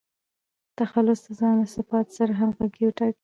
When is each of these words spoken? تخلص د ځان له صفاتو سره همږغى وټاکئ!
تخلص 0.79 1.19
د 1.25 1.27
ځان 1.39 1.55
له 1.61 1.67
صفاتو 1.75 2.15
سره 2.17 2.31
همږغى 2.39 2.83
وټاکئ! 2.85 3.19